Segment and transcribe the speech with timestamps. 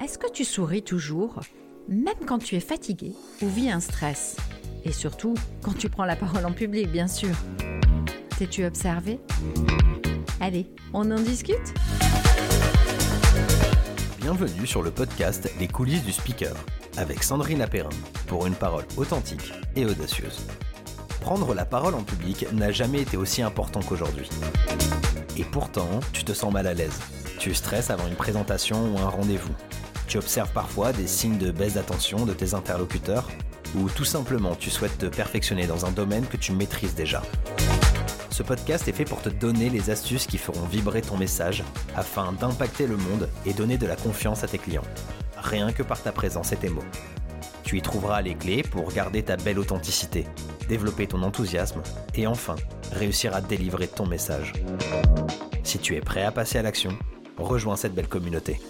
[0.00, 1.40] Est-ce que tu souris toujours,
[1.88, 4.36] même quand tu es fatigué ou vis un stress?
[4.84, 7.34] Et surtout, quand tu prends la parole en public, bien sûr.
[8.38, 9.20] T'es-tu observé?
[10.40, 11.74] Allez, on en discute?
[14.20, 16.54] Bienvenue sur le podcast Les coulisses du speaker
[16.96, 17.90] avec Sandrine Apérin
[18.26, 20.46] pour une parole authentique et audacieuse.
[21.20, 24.28] Prendre la parole en public n'a jamais été aussi important qu'aujourd'hui.
[25.36, 27.00] Et pourtant, tu te sens mal à l'aise.
[27.38, 29.54] Tu stresses avant une présentation ou un rendez-vous.
[30.06, 33.28] Tu observes parfois des signes de baisse d'attention de tes interlocuteurs
[33.76, 37.22] ou tout simplement tu souhaites te perfectionner dans un domaine que tu maîtrises déjà.
[38.30, 41.62] Ce podcast est fait pour te donner les astuces qui feront vibrer ton message
[41.94, 44.82] afin d'impacter le monde et donner de la confiance à tes clients.
[45.36, 46.84] Rien que par ta présence et tes mots.
[47.62, 50.26] Tu y trouveras les clés pour garder ta belle authenticité,
[50.68, 51.82] développer ton enthousiasme
[52.14, 52.56] et enfin
[52.92, 54.52] réussir à délivrer ton message.
[55.62, 56.96] Si tu es prêt à passer à l'action,
[57.36, 58.60] rejoins cette belle communauté.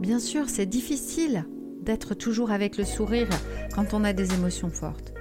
[0.00, 1.46] Bien sûr, c'est difficile
[1.80, 3.28] d'être toujours avec le sourire
[3.74, 5.12] quand on a des émotions fortes.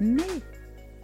[0.00, 0.22] Mais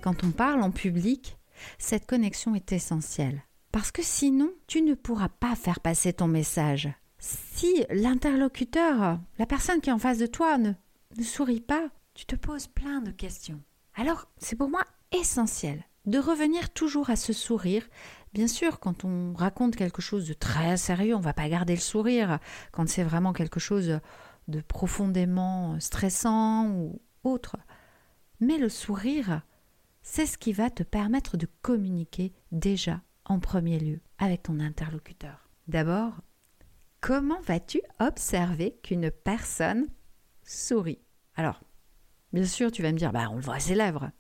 [0.03, 1.39] quand on parle en public,
[1.79, 3.43] cette connexion est essentielle.
[3.73, 6.89] Parce que sinon, tu ne pourras pas faire passer ton message.
[7.19, 10.73] Si l'interlocuteur, la personne qui est en face de toi, ne,
[11.17, 13.61] ne sourit pas, tu te poses plein de questions.
[13.95, 17.87] Alors, c'est pour moi essentiel de revenir toujours à ce sourire.
[18.33, 21.75] Bien sûr, quand on raconte quelque chose de très sérieux, on ne va pas garder
[21.75, 22.39] le sourire.
[22.73, 24.01] Quand c'est vraiment quelque chose
[24.49, 27.57] de profondément stressant ou autre.
[28.41, 29.43] Mais le sourire,
[30.03, 35.49] c'est ce qui va te permettre de communiquer déjà en premier lieu avec ton interlocuteur.
[35.69, 36.21] D'abord,
[37.01, 39.87] comment vas-tu observer qu'une personne
[40.43, 41.01] sourit?
[41.37, 41.63] Alors,
[42.33, 44.11] bien sûr, tu vas me dire, bah, on le voit ses lèvres.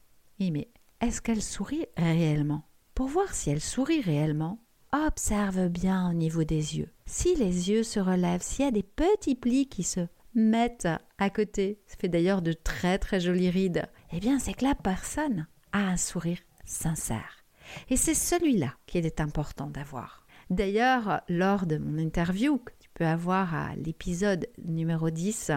[1.00, 2.64] Est-ce qu'elle sourit réellement?
[2.94, 4.62] Pour voir si elle sourit réellement,
[4.92, 6.90] observe bien au niveau des yeux.
[7.06, 10.00] Si les yeux se relèvent, s'il y a des petits plis qui se
[10.34, 10.88] mettent
[11.18, 14.74] à côté, ça fait d'ailleurs de très très jolies rides, eh bien c'est que la
[14.74, 17.44] personne a un sourire sincère.
[17.88, 20.26] Et c'est celui-là qu'il est important d'avoir.
[20.50, 25.52] D'ailleurs, lors de mon interview que tu peux avoir à l'épisode numéro 10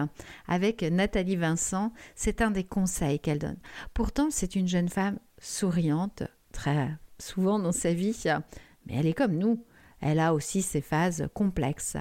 [0.46, 3.58] avec Nathalie Vincent, c'est un des conseils qu'elle donne.
[3.92, 6.22] Pourtant, c'est une jeune femme souriante,
[6.52, 8.16] très souvent dans sa vie,
[8.86, 9.64] mais elle est comme nous.
[10.00, 11.96] Elle a aussi ses phases complexes.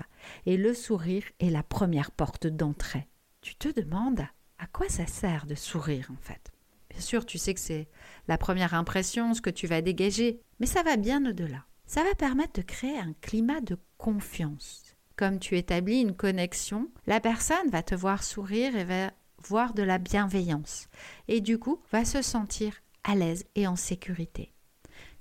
[0.46, 3.08] Et le sourire est la première porte d'entrée.
[3.42, 4.26] Tu te demandes
[4.59, 6.52] à quoi ça sert de sourire en fait?
[6.90, 7.90] Bien sûr, tu sais que c'est
[8.28, 11.66] la première impression, ce que tu vas dégager, mais ça va bien au-delà.
[11.86, 14.96] Ça va permettre de créer un climat de confiance.
[15.16, 19.12] Comme tu établis une connexion, la personne va te voir sourire et va
[19.46, 20.88] voir de la bienveillance.
[21.28, 24.53] Et du coup, va se sentir à l'aise et en sécurité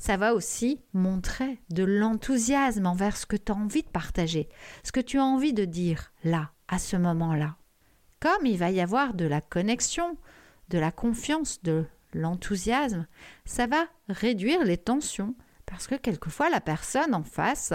[0.02, 4.48] ça va aussi montrer de l'enthousiasme envers ce que tu as envie de partager,
[4.82, 7.56] ce que tu as envie de dire là, à ce moment-là.
[8.18, 10.16] Comme il va y avoir de la connexion,
[10.70, 11.84] de la confiance, de
[12.14, 13.06] l'enthousiasme,
[13.44, 17.72] ça va réduire les tensions, parce que quelquefois la personne en face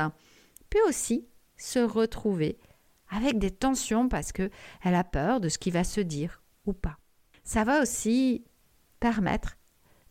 [0.69, 2.59] peut aussi se retrouver
[3.09, 4.51] avec des tensions parce qu'elle
[4.83, 6.97] a peur de ce qui va se dire ou pas.
[7.45, 8.43] Ça va aussi
[8.99, 9.57] permettre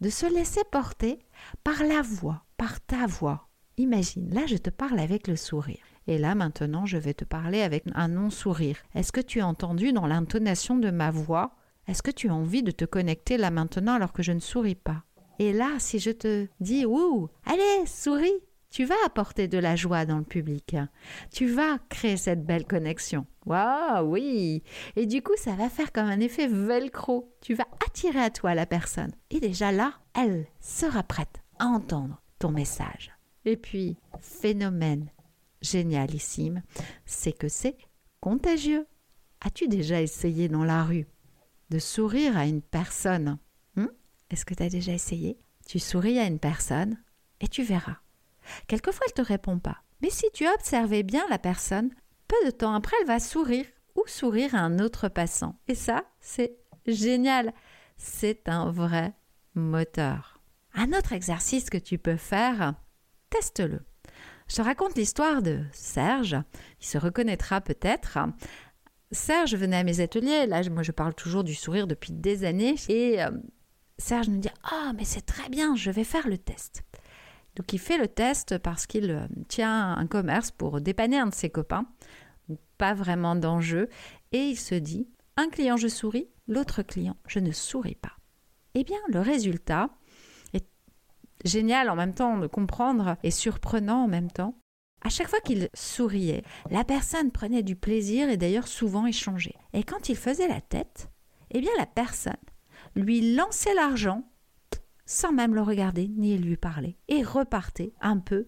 [0.01, 1.19] de se laisser porter
[1.65, 3.49] par la voix, par ta voix.
[3.77, 5.85] Imagine, là je te parle avec le sourire.
[6.07, 8.79] Et là maintenant je vais te parler avec un non-sourire.
[8.95, 11.57] Est-ce que tu as entendu dans l'intonation de ma voix?
[11.89, 14.75] Est-ce que tu as envie de te connecter là maintenant alors que je ne souris
[14.75, 15.05] pas?
[15.39, 18.41] Et là si je te dis ouh, allez, souris
[18.71, 20.77] tu vas apporter de la joie dans le public.
[21.33, 23.27] Tu vas créer cette belle connexion.
[23.47, 24.63] Waouh, oui.
[24.97, 27.33] Et du coup, ça va faire comme un effet velcro.
[27.41, 29.13] Tu vas attirer à toi la personne.
[29.31, 33.13] Et déjà là, elle sera prête à entendre ton message.
[33.45, 35.09] Et puis, phénomène
[35.63, 36.63] génialissime,
[37.05, 37.77] c'est que c'est
[38.21, 38.87] contagieux.
[39.41, 41.07] As-tu déjà essayé dans la rue
[41.71, 43.39] de sourire à une personne?
[43.77, 43.87] Hmm?
[44.31, 45.39] Est-ce que tu as déjà essayé?
[45.67, 46.99] Tu souris à une personne
[47.41, 47.99] et tu verras
[48.67, 49.83] Quelquefois, elle ne te répond pas.
[50.03, 51.91] Mais si tu observais bien la personne,
[52.29, 55.59] peu de temps après, elle va sourire ou sourire à un autre passant.
[55.69, 57.53] Et ça, c'est génial.
[57.97, 59.15] C'est un vrai
[59.55, 60.41] moteur.
[60.75, 62.75] Un autre exercice que tu peux faire,
[63.31, 63.81] teste-le.
[64.49, 66.37] Je te raconte l'histoire de Serge.
[66.81, 68.19] Il se reconnaîtra peut-être.
[69.11, 70.47] Serge venait à mes ateliers.
[70.47, 72.77] Là, moi, je parle toujours du sourire depuis des années.
[72.89, 73.31] Et euh,
[73.99, 76.83] Serge me dit Ah, mais c'est très bien, je vais faire le test.
[77.57, 81.35] Donc il fait le test parce qu'il euh, tient un commerce pour dépanner un de
[81.35, 81.87] ses copains,
[82.79, 83.89] pas vraiment d'enjeu,
[84.33, 88.13] et il se dit, un client je souris, l'autre client je ne souris pas.
[88.75, 89.89] Eh bien le résultat
[90.53, 90.67] est
[91.45, 94.59] génial en même temps de comprendre et surprenant en même temps.
[95.03, 99.55] À chaque fois qu'il souriait, la personne prenait du plaisir et d'ailleurs souvent échangeait.
[99.73, 101.11] Et quand il faisait la tête,
[101.51, 102.35] eh bien la personne
[102.95, 104.25] lui lançait l'argent
[105.07, 108.47] sans même le regarder ni lui parler et repartait un peu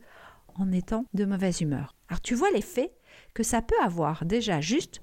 [0.55, 1.96] en étant de mauvaise humeur.
[2.08, 2.93] Alors tu vois l'effet
[3.32, 5.02] que ça peut avoir déjà juste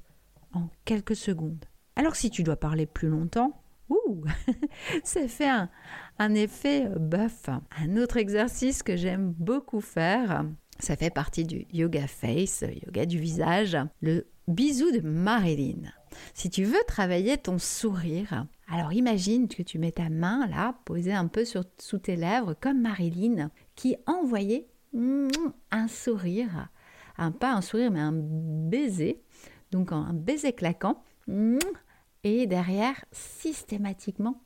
[0.53, 1.65] en quelques secondes.
[1.95, 4.23] Alors si tu dois parler plus longtemps, ouh,
[5.03, 5.69] ça fait un,
[6.19, 7.49] un effet bœuf.
[7.77, 10.45] Un autre exercice que j'aime beaucoup faire,
[10.79, 15.91] ça fait partie du yoga face, yoga du visage, le bisou de Marilyn.
[16.33, 21.13] Si tu veux travailler ton sourire, alors imagine que tu mets ta main là, posée
[21.13, 24.67] un peu sous tes lèvres, comme Marilyn, qui envoyait
[25.71, 26.69] un sourire,
[27.17, 29.21] un, pas un sourire, mais un baiser,
[29.71, 31.03] donc un baiser claquant,
[32.23, 34.41] et derrière, systématiquement,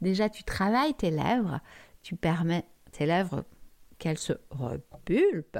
[0.00, 1.60] déjà tu travailles tes lèvres,
[2.02, 3.44] tu permets tes lèvres
[3.98, 5.58] qu'elles se repulpent,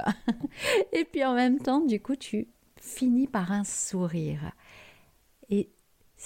[0.92, 2.48] et puis en même temps, du coup, tu
[2.80, 4.52] finis par un sourire.
[5.50, 5.70] Et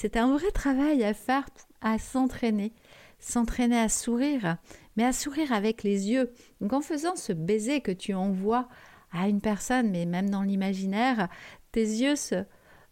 [0.01, 1.49] c'est un vrai travail à faire,
[1.81, 2.73] à s'entraîner,
[3.19, 4.59] s'entraîner à sourire,
[4.97, 6.33] mais à sourire avec les yeux.
[6.61, 8.69] Donc en faisant ce baiser que tu envoies
[9.11, 11.29] à une personne, mais même dans l'imaginaire,
[11.73, 12.45] tes yeux se,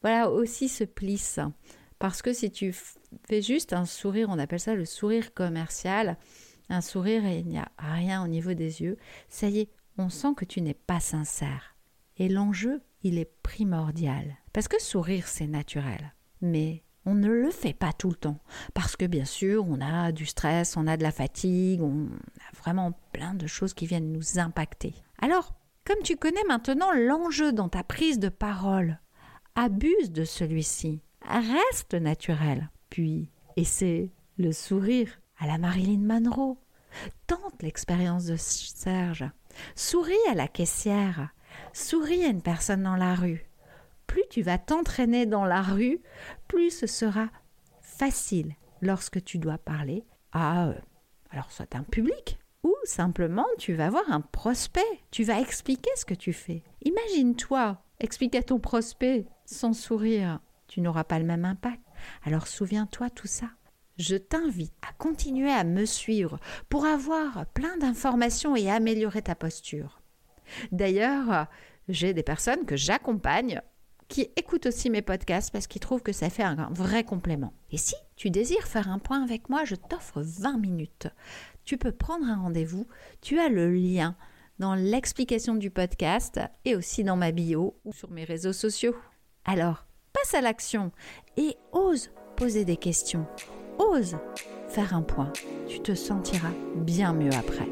[0.03, 1.38] voilà, aussi se plissent.
[2.00, 2.75] Parce que si tu
[3.29, 6.19] fais juste un sourire, on appelle ça le sourire commercial,
[6.70, 8.99] un sourire et il n'y a rien au niveau des yeux,
[9.29, 11.76] ça y est, on sent que tu n'es pas sincère.
[12.17, 14.38] Et l'enjeu, il est primordial.
[14.53, 16.12] Parce que sourire, c'est naturel.
[16.41, 18.38] Mais on ne le fait pas tout le temps.
[18.75, 22.56] Parce que bien sûr, on a du stress, on a de la fatigue, on a
[22.58, 24.94] vraiment plein de choses qui viennent nous impacter.
[25.23, 25.55] Alors,
[25.85, 28.99] comme tu connais maintenant l'enjeu dans ta prise de parole,
[29.55, 31.00] abuse de celui-ci.
[31.25, 32.70] Reste naturel.
[32.91, 33.31] Puis,
[33.64, 35.08] c'est le sourire
[35.38, 36.58] à la Marilyn Monroe.
[37.26, 39.25] Tente l'expérience de Serge.
[39.75, 41.31] Souris à la caissière.
[41.73, 43.45] Souris à une personne dans la rue.
[44.06, 46.00] Plus tu vas t'entraîner dans la rue,
[46.49, 47.29] plus ce sera
[47.81, 50.75] facile lorsque tu dois parler à, euh,
[51.31, 54.81] alors soit un public, ou simplement tu vas voir un prospect,
[55.11, 56.62] tu vas expliquer ce que tu fais.
[56.82, 61.81] Imagine-toi, expliquer à ton prospect sans sourire, tu n'auras pas le même impact.
[62.25, 63.47] Alors souviens-toi tout ça.
[63.99, 66.38] Je t'invite à continuer à me suivre
[66.69, 70.03] pour avoir plein d'informations et améliorer ta posture.
[70.70, 71.47] D'ailleurs,
[71.88, 73.62] j'ai des personnes que j'accompagne
[74.08, 77.53] qui écoutent aussi mes podcasts parce qu'ils trouvent que ça fait un vrai complément.
[77.70, 81.08] Et si tu désires faire un point avec moi, je t'offre 20 minutes.
[81.64, 82.87] Tu peux prendre un rendez-vous,
[83.20, 84.17] tu as le lien
[84.58, 88.94] dans l'explication du podcast et aussi dans ma bio ou sur mes réseaux sociaux.
[89.44, 90.93] Alors, passe à l'action
[91.37, 93.26] et ose poser des questions.
[93.79, 94.17] Ose
[94.69, 95.32] faire un point.
[95.69, 97.69] Tu te sentiras bien mieux après.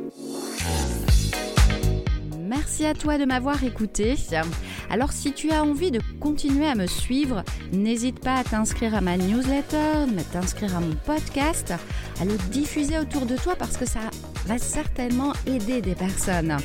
[2.39, 4.17] Merci à toi de m'avoir écouté.
[4.91, 7.43] Alors si tu as envie de continuer à me suivre,
[7.73, 11.73] n'hésite pas à t'inscrire à ma newsletter, à t'inscrire à mon podcast,
[12.21, 14.01] à le diffuser autour de toi parce que ça
[14.47, 16.57] va certainement aider des personnes.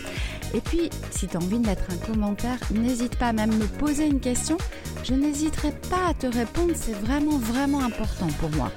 [0.54, 3.66] Et puis, si tu as envie de mettre un commentaire, n'hésite pas à même me
[3.66, 4.57] poser une question.
[5.04, 8.71] Je n'hésiterai pas à te répondre, c'est vraiment, vraiment important pour moi.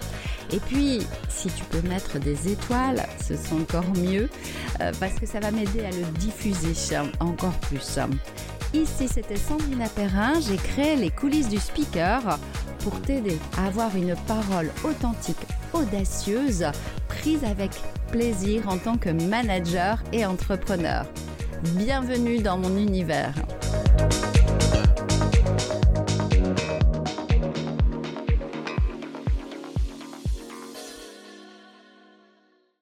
[0.52, 1.00] Et puis,
[1.30, 4.28] si tu peux mettre des étoiles, ce sera encore mieux,
[4.80, 7.98] euh, parce que ça va m'aider à le diffuser encore plus.
[8.74, 10.40] Ici, c'était Sandrine Perrin.
[10.40, 12.38] J'ai créé les coulisses du speaker
[12.78, 15.36] pour t'aider à avoir une parole authentique,
[15.74, 16.64] audacieuse,
[17.06, 17.70] prise avec
[18.10, 21.04] plaisir en tant que manager et entrepreneur.
[21.76, 23.34] Bienvenue dans mon univers.